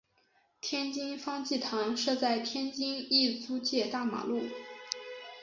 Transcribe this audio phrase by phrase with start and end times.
[0.61, 4.45] 天津方济堂设在天津意租界大马路。